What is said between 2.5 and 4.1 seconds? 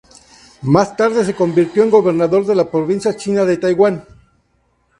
la provincia china de Taiwán.